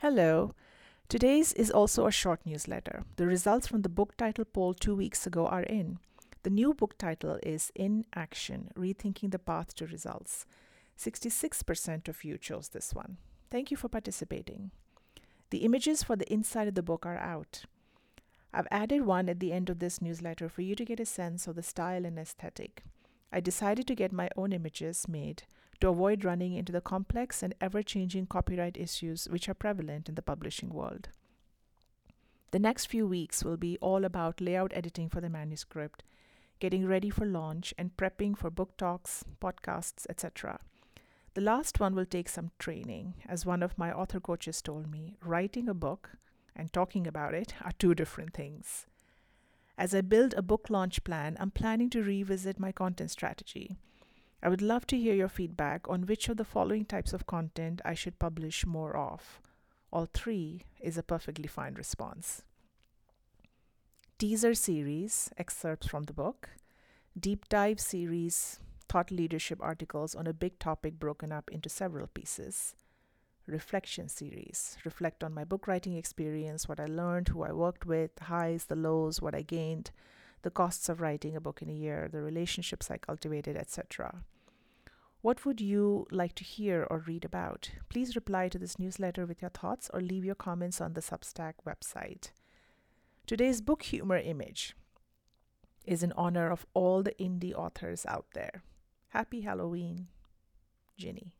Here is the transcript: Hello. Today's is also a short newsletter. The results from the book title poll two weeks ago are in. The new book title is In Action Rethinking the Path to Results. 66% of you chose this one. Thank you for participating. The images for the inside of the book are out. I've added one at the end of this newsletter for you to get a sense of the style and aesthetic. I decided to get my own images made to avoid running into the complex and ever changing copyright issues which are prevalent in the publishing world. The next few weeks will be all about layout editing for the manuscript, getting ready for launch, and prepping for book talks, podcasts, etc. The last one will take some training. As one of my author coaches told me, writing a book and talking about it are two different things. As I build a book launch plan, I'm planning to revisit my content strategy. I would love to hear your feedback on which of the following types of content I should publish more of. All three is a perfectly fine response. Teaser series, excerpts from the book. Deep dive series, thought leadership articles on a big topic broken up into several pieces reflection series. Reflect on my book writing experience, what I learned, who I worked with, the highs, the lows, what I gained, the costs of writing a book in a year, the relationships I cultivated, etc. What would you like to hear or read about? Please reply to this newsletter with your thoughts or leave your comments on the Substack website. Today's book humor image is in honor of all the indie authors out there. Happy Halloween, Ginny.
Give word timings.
Hello. 0.00 0.54
Today's 1.08 1.52
is 1.54 1.72
also 1.72 2.06
a 2.06 2.12
short 2.12 2.38
newsletter. 2.46 3.02
The 3.16 3.26
results 3.26 3.66
from 3.66 3.82
the 3.82 3.88
book 3.88 4.16
title 4.16 4.44
poll 4.44 4.72
two 4.72 4.94
weeks 4.94 5.26
ago 5.26 5.48
are 5.48 5.64
in. 5.64 5.98
The 6.44 6.50
new 6.50 6.72
book 6.72 6.96
title 6.96 7.40
is 7.42 7.72
In 7.74 8.04
Action 8.14 8.70
Rethinking 8.78 9.32
the 9.32 9.40
Path 9.40 9.74
to 9.74 9.88
Results. 9.88 10.46
66% 10.96 12.06
of 12.06 12.22
you 12.22 12.38
chose 12.38 12.68
this 12.68 12.94
one. 12.94 13.16
Thank 13.50 13.72
you 13.72 13.76
for 13.76 13.88
participating. 13.88 14.70
The 15.50 15.64
images 15.64 16.04
for 16.04 16.14
the 16.14 16.32
inside 16.32 16.68
of 16.68 16.76
the 16.76 16.82
book 16.84 17.04
are 17.04 17.18
out. 17.18 17.64
I've 18.54 18.68
added 18.70 19.04
one 19.04 19.28
at 19.28 19.40
the 19.40 19.52
end 19.52 19.68
of 19.68 19.80
this 19.80 20.00
newsletter 20.00 20.48
for 20.48 20.62
you 20.62 20.76
to 20.76 20.84
get 20.84 21.00
a 21.00 21.06
sense 21.06 21.48
of 21.48 21.56
the 21.56 21.62
style 21.64 22.06
and 22.06 22.20
aesthetic. 22.20 22.84
I 23.32 23.40
decided 23.40 23.86
to 23.86 23.94
get 23.94 24.12
my 24.12 24.28
own 24.36 24.52
images 24.52 25.06
made 25.06 25.42
to 25.80 25.88
avoid 25.88 26.24
running 26.24 26.54
into 26.54 26.72
the 26.72 26.80
complex 26.80 27.42
and 27.42 27.54
ever 27.60 27.82
changing 27.82 28.26
copyright 28.26 28.76
issues 28.76 29.28
which 29.28 29.48
are 29.48 29.54
prevalent 29.54 30.08
in 30.08 30.14
the 30.14 30.22
publishing 30.22 30.70
world. 30.70 31.08
The 32.50 32.58
next 32.58 32.86
few 32.86 33.06
weeks 33.06 33.44
will 33.44 33.58
be 33.58 33.76
all 33.80 34.04
about 34.04 34.40
layout 34.40 34.72
editing 34.74 35.10
for 35.10 35.20
the 35.20 35.28
manuscript, 35.28 36.02
getting 36.60 36.86
ready 36.86 37.10
for 37.10 37.26
launch, 37.26 37.74
and 37.76 37.96
prepping 37.96 38.36
for 38.36 38.50
book 38.50 38.76
talks, 38.78 39.22
podcasts, 39.40 40.06
etc. 40.08 40.58
The 41.34 41.42
last 41.42 41.78
one 41.78 41.94
will 41.94 42.06
take 42.06 42.28
some 42.28 42.50
training. 42.58 43.14
As 43.28 43.44
one 43.44 43.62
of 43.62 43.76
my 43.76 43.92
author 43.92 44.18
coaches 44.18 44.62
told 44.62 44.90
me, 44.90 45.16
writing 45.22 45.68
a 45.68 45.74
book 45.74 46.10
and 46.56 46.72
talking 46.72 47.06
about 47.06 47.34
it 47.34 47.54
are 47.62 47.72
two 47.78 47.94
different 47.94 48.32
things. 48.32 48.86
As 49.78 49.94
I 49.94 50.00
build 50.00 50.34
a 50.34 50.42
book 50.42 50.70
launch 50.70 51.04
plan, 51.04 51.36
I'm 51.38 51.52
planning 51.52 51.88
to 51.90 52.02
revisit 52.02 52.58
my 52.58 52.72
content 52.72 53.12
strategy. 53.12 53.76
I 54.42 54.48
would 54.48 54.60
love 54.60 54.88
to 54.88 54.98
hear 54.98 55.14
your 55.14 55.28
feedback 55.28 55.88
on 55.88 56.02
which 56.02 56.28
of 56.28 56.36
the 56.36 56.44
following 56.44 56.84
types 56.84 57.12
of 57.12 57.26
content 57.26 57.80
I 57.84 57.94
should 57.94 58.18
publish 58.18 58.66
more 58.66 58.96
of. 58.96 59.40
All 59.92 60.08
three 60.12 60.64
is 60.80 60.98
a 60.98 61.04
perfectly 61.04 61.46
fine 61.46 61.74
response. 61.74 62.42
Teaser 64.18 64.54
series, 64.54 65.30
excerpts 65.38 65.86
from 65.86 66.04
the 66.04 66.12
book. 66.12 66.48
Deep 67.18 67.48
dive 67.48 67.78
series, 67.78 68.58
thought 68.88 69.12
leadership 69.12 69.58
articles 69.62 70.16
on 70.16 70.26
a 70.26 70.32
big 70.32 70.58
topic 70.58 70.98
broken 70.98 71.30
up 71.30 71.50
into 71.52 71.68
several 71.68 72.08
pieces 72.08 72.74
reflection 73.48 74.08
series. 74.08 74.76
Reflect 74.84 75.24
on 75.24 75.34
my 75.34 75.44
book 75.44 75.66
writing 75.66 75.96
experience, 75.96 76.68
what 76.68 76.80
I 76.80 76.86
learned, 76.86 77.28
who 77.28 77.42
I 77.42 77.52
worked 77.52 77.86
with, 77.86 78.14
the 78.16 78.24
highs, 78.24 78.64
the 78.64 78.76
lows, 78.76 79.20
what 79.20 79.34
I 79.34 79.42
gained, 79.42 79.90
the 80.42 80.50
costs 80.50 80.88
of 80.88 81.00
writing 81.00 81.34
a 81.34 81.40
book 81.40 81.62
in 81.62 81.68
a 81.68 81.74
year, 81.74 82.08
the 82.10 82.22
relationships 82.22 82.90
I 82.90 82.98
cultivated, 82.98 83.56
etc. 83.56 84.22
What 85.20 85.44
would 85.44 85.60
you 85.60 86.06
like 86.10 86.34
to 86.36 86.44
hear 86.44 86.86
or 86.88 86.98
read 86.98 87.24
about? 87.24 87.70
Please 87.88 88.14
reply 88.14 88.48
to 88.48 88.58
this 88.58 88.78
newsletter 88.78 89.26
with 89.26 89.42
your 89.42 89.50
thoughts 89.50 89.90
or 89.92 90.00
leave 90.00 90.24
your 90.24 90.36
comments 90.36 90.80
on 90.80 90.92
the 90.92 91.00
Substack 91.00 91.54
website. 91.66 92.30
Today's 93.26 93.60
book 93.60 93.82
humor 93.82 94.18
image 94.18 94.76
is 95.84 96.02
in 96.02 96.12
honor 96.12 96.50
of 96.50 96.66
all 96.72 97.02
the 97.02 97.14
indie 97.18 97.54
authors 97.54 98.06
out 98.06 98.26
there. 98.34 98.62
Happy 99.08 99.40
Halloween, 99.40 100.08
Ginny. 100.96 101.37